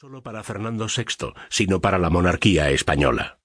solo 0.00 0.22
para 0.22 0.44
Fernando 0.44 0.86
VI, 0.86 1.32
sino 1.48 1.80
para 1.80 1.98
la 1.98 2.08
monarquía 2.08 2.70
española. 2.70 3.40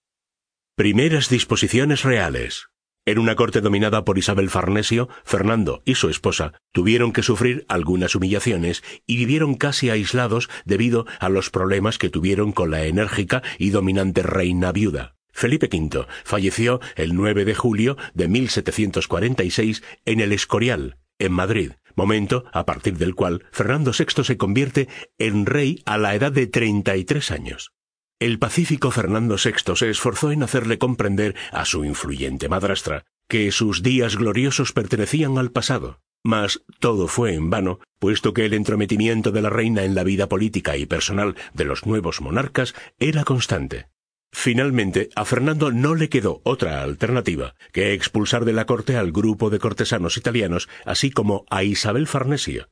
Primeras 0.76 1.28
disposiciones 1.28 2.04
reales. 2.04 2.70
En 3.08 3.18
una 3.18 3.36
corte 3.36 3.60
dominada 3.60 4.06
por 4.06 4.20
Isabel 4.20 4.52
Farnesio, 4.52 5.10
Fernando 5.24 5.82
y 5.84 5.96
su 5.96 6.10
esposa 6.10 6.54
tuvieron 6.72 7.12
que 7.12 7.24
sufrir 7.24 7.66
algunas 7.70 8.14
humillaciones 8.14 8.84
y 9.08 9.18
vivieron 9.18 9.56
casi 9.56 9.90
aislados 9.90 10.48
debido 10.64 11.08
a 11.20 11.30
los 11.30 11.50
problemas 11.50 11.98
que 11.98 12.12
tuvieron 12.12 12.52
con 12.52 12.70
la 12.70 12.86
enérgica 12.86 13.42
y 13.58 13.72
dominante 13.72 14.22
reina 14.22 14.72
viuda. 14.72 15.16
Felipe 15.32 15.70
V 15.76 16.06
falleció 16.24 16.82
el 16.96 17.16
9 17.16 17.46
de 17.46 17.56
julio 17.56 17.98
de 18.14 18.28
1746 18.28 19.82
en 20.06 20.20
el 20.20 20.32
Escorial, 20.32 21.00
en 21.18 21.32
Madrid, 21.32 21.72
momento 21.96 22.46
a 22.52 22.66
partir 22.66 22.98
del 22.98 23.16
cual 23.16 23.46
Fernando 23.52 23.92
VI 23.98 24.24
se 24.24 24.38
convierte 24.38 24.88
en 25.18 25.46
rey 25.46 25.82
a 25.86 25.98
la 25.98 26.16
edad 26.16 26.32
de 26.32 26.48
33 26.48 27.32
años. 27.32 27.74
El 28.20 28.40
pacífico 28.40 28.92
Fernando 28.92 29.36
VI 29.36 29.76
se 29.76 29.90
esforzó 29.90 30.32
en 30.32 30.44
hacerle 30.44 30.78
comprender 30.78 31.36
a 31.52 31.66
su 31.66 31.84
influyente 31.84 32.48
madrastra 32.48 33.04
que 33.28 33.52
sus 33.52 33.84
días 33.84 34.16
gloriosos 34.16 34.72
pertenecían 34.72 35.38
al 35.38 35.52
pasado, 35.52 36.00
mas 36.24 36.64
todo 36.80 37.08
fue 37.08 37.34
en 37.34 37.50
vano, 37.50 37.80
puesto 38.00 38.34
que 38.34 38.46
el 38.46 38.54
entrometimiento 38.54 39.32
de 39.32 39.42
la 39.42 39.50
reina 39.50 39.84
en 39.84 39.96
la 39.96 40.04
vida 40.04 40.30
política 40.30 40.78
y 40.78 40.86
personal 40.86 41.36
de 41.54 41.66
los 41.66 41.86
nuevos 41.86 42.22
monarcas 42.22 42.74
era 42.98 43.24
constante. 43.24 43.88
Finalmente, 44.36 45.10
a 45.16 45.26
Fernando 45.26 45.72
no 45.72 45.94
le 45.94 46.10
quedó 46.10 46.42
otra 46.44 46.82
alternativa 46.82 47.54
que 47.72 47.94
expulsar 47.94 48.46
de 48.46 48.52
la 48.52 48.66
corte 48.66 48.98
al 48.98 49.12
grupo 49.12 49.52
de 49.52 49.60
cortesanos 49.60 50.18
italianos, 50.18 50.68
así 50.86 51.12
como 51.12 51.46
a 51.52 51.64
Isabel 51.64 52.08
Farnesio, 52.08 52.68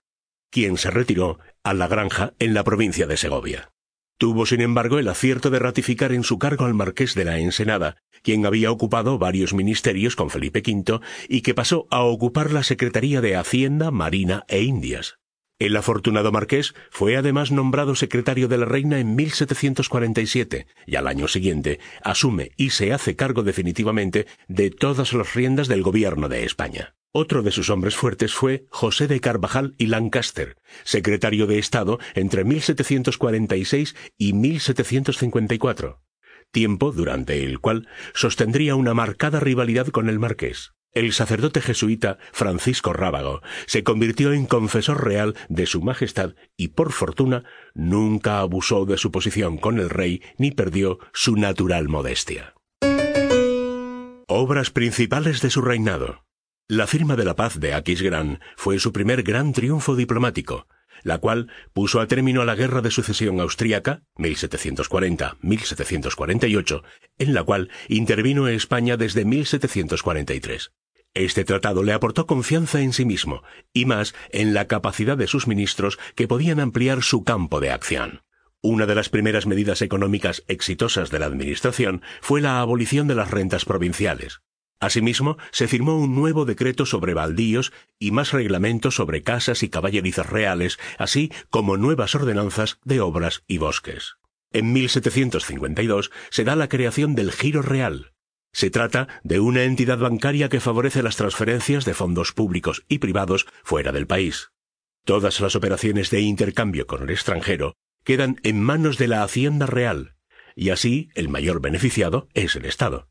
quien 0.50 0.78
se 0.78 0.90
retiró 0.90 1.40
a 1.64 1.76
la 1.76 1.88
granja 1.88 2.34
en 2.40 2.56
la 2.56 2.64
provincia 2.64 3.06
de 3.06 3.16
Segovia. 3.16 3.72
Tuvo, 4.18 4.48
sin 4.48 4.62
embargo, 4.62 4.98
el 4.98 5.08
acierto 5.08 5.52
de 5.52 5.60
ratificar 5.60 6.12
en 6.14 6.24
su 6.24 6.40
cargo 6.40 6.66
al 6.66 6.74
marqués 6.74 7.14
de 7.14 7.26
la 7.26 7.38
Ensenada, 7.38 7.98
quien 8.24 8.46
había 8.46 8.72
ocupado 8.72 9.20
varios 9.20 9.54
ministerios 9.54 10.16
con 10.16 10.32
Felipe 10.32 10.64
V 10.66 11.00
y 11.30 11.42
que 11.42 11.54
pasó 11.54 11.88
a 11.92 12.02
ocupar 12.02 12.52
la 12.52 12.64
Secretaría 12.64 13.22
de 13.22 13.36
Hacienda, 13.36 13.92
Marina 13.92 14.46
e 14.48 14.64
Indias. 14.64 15.21
El 15.62 15.78
afortunado 15.78 16.32
marqués 16.32 16.74
fue 16.90 17.18
además 17.18 17.52
nombrado 17.52 17.94
secretario 17.94 18.48
de 18.48 18.58
la 18.58 18.66
reina 18.66 18.98
en 18.98 19.14
1747 19.14 20.66
y 20.88 20.96
al 20.96 21.06
año 21.06 21.28
siguiente 21.28 21.80
asume 22.04 22.50
y 22.58 22.72
se 22.72 22.94
hace 22.94 23.16
cargo 23.16 23.44
definitivamente 23.44 24.26
de 24.48 24.72
todas 24.72 25.14
las 25.14 25.36
riendas 25.36 25.68
del 25.68 25.84
gobierno 25.84 26.30
de 26.30 26.46
España. 26.46 26.96
Otro 27.12 27.44
de 27.44 27.52
sus 27.52 27.70
hombres 27.70 27.96
fuertes 27.96 28.34
fue 28.34 28.66
José 28.72 29.08
de 29.08 29.20
Carvajal 29.20 29.76
y 29.78 29.86
Lancaster, 29.86 30.58
secretario 30.84 31.46
de 31.46 31.60
Estado 31.60 32.00
entre 32.16 32.44
1746 32.44 33.96
y 34.18 34.34
1754, 34.34 36.02
tiempo 36.50 36.92
durante 36.92 37.44
el 37.44 37.60
cual 37.60 37.88
sostendría 38.16 38.74
una 38.74 38.96
marcada 38.96 39.40
rivalidad 39.40 39.90
con 39.90 40.10
el 40.10 40.18
marqués. 40.18 40.74
El 40.94 41.14
sacerdote 41.14 41.62
jesuita 41.62 42.18
Francisco 42.34 42.92
Rábago 42.92 43.42
se 43.66 43.84
convirtió 43.84 44.34
en 44.34 44.46
confesor 44.46 45.06
real 45.06 45.36
de 45.48 45.66
Su 45.66 45.82
Majestad 45.82 46.36
y, 46.58 46.70
por 46.70 46.92
fortuna, 46.92 47.46
nunca 47.74 48.40
abusó 48.40 48.86
de 48.86 48.98
su 48.98 49.10
posición 49.10 49.58
con 49.58 49.80
el 49.80 49.90
rey 49.90 50.22
ni 50.38 50.52
perdió 50.52 51.00
su 51.14 51.38
natural 51.38 51.88
modestia. 51.88 52.56
Obras 54.28 54.70
principales 54.70 55.42
de 55.42 55.50
su 55.50 55.62
reinado. 55.62 56.26
La 56.68 56.88
firma 56.88 57.16
de 57.16 57.24
la 57.26 57.38
paz 57.38 57.58
de 57.60 57.74
Aquisgrán 57.74 58.42
fue 58.58 58.80
su 58.80 58.92
primer 58.92 59.24
gran 59.24 59.54
triunfo 59.54 59.96
diplomático, 59.96 60.68
la 61.04 61.20
cual 61.20 61.50
puso 61.74 62.02
a 62.02 62.08
término 62.08 62.42
a 62.42 62.46
la 62.46 62.56
Guerra 62.56 62.82
de 62.82 62.92
Sucesión 62.92 63.40
Austríaca, 63.40 64.04
1740-1748, 64.18 66.84
en 67.18 67.34
la 67.34 67.44
cual 67.44 67.70
intervino 67.88 68.50
España 68.50 68.98
desde 68.98 69.24
1743. 69.26 70.74
Este 71.14 71.44
tratado 71.44 71.84
le 71.84 71.92
aportó 71.92 72.26
confianza 72.26 72.82
en 72.82 72.94
sí 72.94 73.04
mismo, 73.04 73.44
y 73.74 73.86
más 73.86 74.16
en 74.30 74.54
la 74.54 74.68
capacidad 74.68 75.18
de 75.18 75.28
sus 75.28 75.46
ministros 75.46 76.00
que 76.16 76.28
podían 76.28 76.60
ampliar 76.62 77.04
su 77.04 77.24
campo 77.24 77.60
de 77.60 77.70
acción. 77.72 78.22
Una 78.62 78.86
de 78.86 78.96
las 78.96 79.10
primeras 79.10 79.46
medidas 79.46 79.82
económicas 79.82 80.44
exitosas 80.48 81.10
de 81.10 81.20
la 81.20 81.26
Administración 81.26 82.02
fue 82.22 82.40
la 82.40 82.62
abolición 82.62 83.08
de 83.08 83.16
las 83.16 83.30
rentas 83.30 83.66
provinciales. 83.66 84.42
Asimismo, 84.80 85.38
se 85.52 85.68
firmó 85.68 85.98
un 85.98 86.16
nuevo 86.16 86.46
decreto 86.46 86.86
sobre 86.86 87.14
baldíos 87.14 87.74
y 88.00 88.12
más 88.12 88.32
reglamentos 88.32 88.96
sobre 88.96 89.22
casas 89.22 89.64
y 89.64 89.70
caballerizas 89.70 90.30
reales, 90.30 90.80
así 90.98 91.32
como 91.50 91.76
nuevas 91.76 92.16
ordenanzas 92.16 92.80
de 92.84 93.02
obras 93.02 93.44
y 93.48 93.58
bosques. 93.58 94.16
En 94.52 94.74
1752 94.74 96.10
se 96.30 96.44
da 96.44 96.56
la 96.56 96.70
creación 96.70 97.16
del 97.16 97.32
Giro 97.32 97.62
Real, 97.62 98.14
se 98.54 98.70
trata 98.70 99.08
de 99.24 99.40
una 99.40 99.64
entidad 99.64 99.98
bancaria 99.98 100.50
que 100.50 100.60
favorece 100.60 101.04
las 101.04 101.16
transferencias 101.16 101.86
de 101.86 101.94
fondos 101.94 102.34
públicos 102.34 102.84
y 102.88 103.00
privados 103.00 103.48
fuera 103.64 103.92
del 103.92 104.08
país. 104.08 104.52
Todas 105.06 105.40
las 105.40 105.56
operaciones 105.56 106.10
de 106.10 106.22
intercambio 106.22 106.86
con 106.86 107.04
el 107.04 107.10
extranjero 107.10 107.76
quedan 108.04 108.38
en 108.44 108.62
manos 108.62 108.98
de 108.98 109.08
la 109.08 109.24
Hacienda 109.24 109.66
Real, 109.66 110.16
y 110.56 110.70
así 110.70 111.10
el 111.16 111.30
mayor 111.30 111.62
beneficiado 111.62 112.28
es 112.34 112.56
el 112.56 112.66
Estado. 112.66 113.08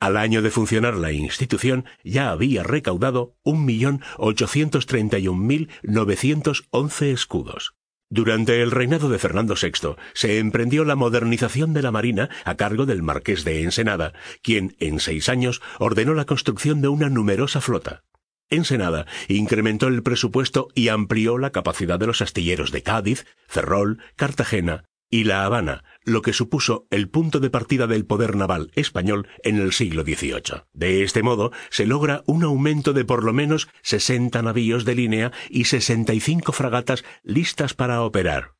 Al 0.00 0.16
año 0.16 0.42
de 0.42 0.50
funcionar 0.50 0.96
la 0.96 1.12
institución 1.12 1.86
ya 2.02 2.30
había 2.30 2.62
recaudado 2.62 3.36
un 3.42 3.64
millón 3.64 4.02
ochocientos 4.18 4.86
treinta 4.86 5.18
y 5.18 5.28
un 5.28 5.46
mil 5.46 5.70
novecientos 5.82 6.66
once 6.70 7.10
escudos. 7.10 7.74
Durante 8.14 8.62
el 8.62 8.70
reinado 8.70 9.08
de 9.08 9.18
Fernando 9.18 9.56
VI 9.60 9.96
se 10.12 10.38
emprendió 10.38 10.84
la 10.84 10.94
modernización 10.94 11.72
de 11.72 11.82
la 11.82 11.90
Marina 11.90 12.30
a 12.44 12.54
cargo 12.54 12.86
del 12.86 13.02
Marqués 13.02 13.42
de 13.42 13.64
Ensenada, 13.64 14.12
quien 14.40 14.76
en 14.78 15.00
seis 15.00 15.28
años 15.28 15.60
ordenó 15.80 16.14
la 16.14 16.24
construcción 16.24 16.80
de 16.80 16.86
una 16.86 17.08
numerosa 17.08 17.60
flota. 17.60 18.04
Ensenada 18.50 19.06
incrementó 19.26 19.88
el 19.88 20.04
presupuesto 20.04 20.68
y 20.76 20.90
amplió 20.90 21.38
la 21.38 21.50
capacidad 21.50 21.98
de 21.98 22.06
los 22.06 22.22
astilleros 22.22 22.70
de 22.70 22.84
Cádiz, 22.84 23.26
Ferrol, 23.48 23.98
Cartagena 24.14 24.84
y 25.10 25.24
La 25.24 25.44
Habana, 25.44 25.82
lo 26.04 26.22
que 26.22 26.32
supuso 26.32 26.86
el 26.90 27.08
punto 27.08 27.40
de 27.40 27.50
partida 27.50 27.86
del 27.86 28.06
poder 28.06 28.36
naval 28.36 28.70
español 28.74 29.28
en 29.42 29.56
el 29.56 29.72
siglo 29.72 30.02
XVIII. 30.02 30.62
De 30.72 31.02
este 31.02 31.22
modo, 31.22 31.52
se 31.70 31.86
logra 31.86 32.22
un 32.26 32.44
aumento 32.44 32.92
de 32.92 33.04
por 33.04 33.24
lo 33.24 33.32
menos 33.32 33.68
60 33.82 34.40
navíos 34.42 34.84
de 34.84 34.94
línea 34.94 35.32
y 35.50 35.64
65 35.64 36.52
fragatas 36.52 37.04
listas 37.22 37.74
para 37.74 38.02
operar. 38.02 38.52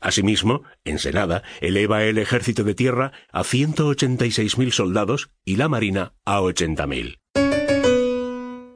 Asimismo, 0.00 0.64
Ensenada 0.84 1.44
eleva 1.60 2.04
el 2.04 2.18
ejército 2.18 2.64
de 2.64 2.74
tierra 2.74 3.12
a 3.30 3.42
186.000 3.44 4.70
soldados 4.72 5.30
y 5.44 5.56
la 5.56 5.68
marina 5.68 6.14
a 6.24 6.40
80.000. 6.40 7.20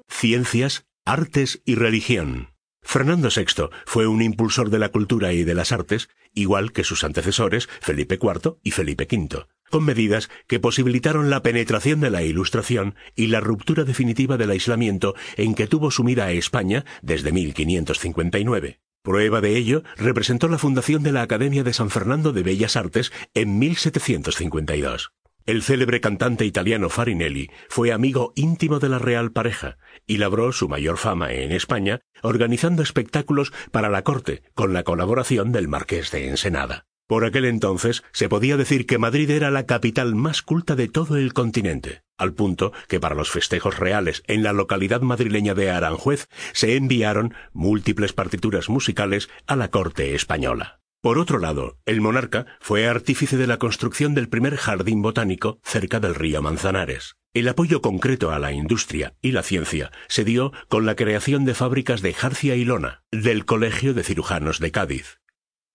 Ciencias, 0.08 0.86
artes 1.04 1.62
y 1.64 1.74
religión. 1.74 2.55
Fernando 2.86 3.28
VI 3.34 3.68
fue 3.84 4.06
un 4.06 4.22
impulsor 4.22 4.70
de 4.70 4.78
la 4.78 4.90
cultura 4.90 5.32
y 5.32 5.42
de 5.42 5.54
las 5.54 5.72
artes, 5.72 6.08
igual 6.34 6.72
que 6.72 6.84
sus 6.84 7.02
antecesores 7.02 7.68
Felipe 7.80 8.16
IV 8.22 8.58
y 8.62 8.70
Felipe 8.70 9.08
V, 9.10 9.46
con 9.70 9.84
medidas 9.84 10.30
que 10.46 10.60
posibilitaron 10.60 11.28
la 11.28 11.42
penetración 11.42 12.00
de 12.00 12.10
la 12.10 12.22
Ilustración 12.22 12.94
y 13.16 13.26
la 13.26 13.40
ruptura 13.40 13.82
definitiva 13.82 14.36
del 14.36 14.52
aislamiento 14.52 15.16
en 15.36 15.56
que 15.56 15.66
tuvo 15.66 15.90
sumida 15.90 16.26
a 16.26 16.32
España 16.32 16.84
desde 17.02 17.32
1559. 17.32 18.78
Prueba 19.02 19.40
de 19.40 19.56
ello 19.56 19.82
representó 19.96 20.48
la 20.48 20.58
fundación 20.58 21.02
de 21.02 21.12
la 21.12 21.22
Academia 21.22 21.64
de 21.64 21.72
San 21.72 21.90
Fernando 21.90 22.32
de 22.32 22.44
Bellas 22.44 22.76
Artes 22.76 23.12
en 23.34 23.58
1752. 23.58 25.12
El 25.46 25.62
célebre 25.62 26.00
cantante 26.00 26.44
italiano 26.44 26.90
Farinelli 26.90 27.50
fue 27.68 27.92
amigo 27.92 28.32
íntimo 28.34 28.80
de 28.80 28.88
la 28.88 28.98
real 28.98 29.30
pareja 29.30 29.78
y 30.04 30.16
labró 30.16 30.50
su 30.50 30.68
mayor 30.68 30.98
fama 30.98 31.32
en 31.32 31.52
España 31.52 32.00
organizando 32.22 32.82
espectáculos 32.82 33.52
para 33.70 33.88
la 33.88 34.02
corte 34.02 34.42
con 34.54 34.72
la 34.72 34.82
colaboración 34.82 35.52
del 35.52 35.68
marqués 35.68 36.10
de 36.10 36.28
Ensenada. 36.28 36.86
Por 37.06 37.24
aquel 37.24 37.44
entonces 37.44 38.02
se 38.12 38.28
podía 38.28 38.56
decir 38.56 38.86
que 38.86 38.98
Madrid 38.98 39.30
era 39.30 39.52
la 39.52 39.66
capital 39.66 40.16
más 40.16 40.42
culta 40.42 40.74
de 40.74 40.88
todo 40.88 41.16
el 41.16 41.32
continente, 41.32 42.02
al 42.18 42.34
punto 42.34 42.72
que 42.88 42.98
para 42.98 43.14
los 43.14 43.30
festejos 43.30 43.78
reales 43.78 44.24
en 44.26 44.42
la 44.42 44.52
localidad 44.52 45.00
madrileña 45.02 45.54
de 45.54 45.70
Aranjuez 45.70 46.28
se 46.54 46.74
enviaron 46.74 47.34
múltiples 47.52 48.12
partituras 48.12 48.68
musicales 48.68 49.28
a 49.46 49.54
la 49.54 49.68
corte 49.68 50.16
española. 50.16 50.80
Por 51.06 51.20
otro 51.20 51.38
lado, 51.38 51.78
el 51.86 52.00
monarca 52.00 52.46
fue 52.58 52.88
artífice 52.88 53.36
de 53.36 53.46
la 53.46 53.58
construcción 53.58 54.12
del 54.12 54.28
primer 54.28 54.56
jardín 54.56 55.02
botánico 55.02 55.60
cerca 55.62 56.00
del 56.00 56.16
río 56.16 56.42
Manzanares. 56.42 57.14
El 57.32 57.46
apoyo 57.46 57.80
concreto 57.80 58.32
a 58.32 58.40
la 58.40 58.50
industria 58.50 59.14
y 59.22 59.30
la 59.30 59.44
ciencia 59.44 59.92
se 60.08 60.24
dio 60.24 60.50
con 60.68 60.84
la 60.84 60.96
creación 60.96 61.44
de 61.44 61.54
fábricas 61.54 62.02
de 62.02 62.12
jarcia 62.12 62.56
y 62.56 62.64
lona 62.64 63.04
del 63.12 63.44
Colegio 63.44 63.94
de 63.94 64.02
Cirujanos 64.02 64.58
de 64.58 64.72
Cádiz, 64.72 65.20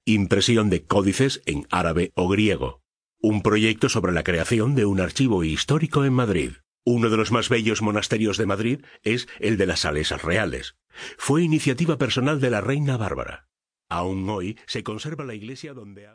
impresión 0.03 0.69
de 0.69 0.83
códices 0.83 1.41
en 1.45 1.65
árabe 1.71 2.11
o 2.13 2.27
griego, 2.27 2.81
un 3.21 3.41
proyecto 3.41 3.87
sobre 3.87 4.11
la 4.11 4.23
creación 4.23 4.75
de 4.75 4.83
un 4.83 4.99
archivo 4.99 5.45
histórico 5.45 6.03
en 6.03 6.11
Madrid. 6.11 6.51
Uno 6.83 7.09
de 7.09 7.15
los 7.15 7.31
más 7.31 7.47
bellos 7.47 7.81
monasterios 7.81 8.35
de 8.35 8.47
Madrid 8.47 8.81
es 9.01 9.29
el 9.39 9.55
de 9.55 9.65
las 9.65 9.79
Salesas 9.79 10.23
Reales. 10.23 10.75
Fue 11.17 11.41
iniciativa 11.41 11.97
personal 11.97 12.41
de 12.41 12.49
la 12.49 12.59
reina 12.59 12.97
Bárbara. 12.97 13.47
Aún 13.91 14.29
hoy 14.29 14.57
se 14.67 14.83
conserva 14.83 15.25
la 15.25 15.33
iglesia 15.33 15.73
donde 15.73 16.07
ha 16.07 16.09